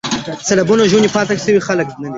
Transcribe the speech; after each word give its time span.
سېلابونو 0.47 0.89
ژوندي 0.91 1.09
پاتې 1.15 1.35
شوي 1.45 1.61
خلک 1.67 1.89
نه 2.01 2.09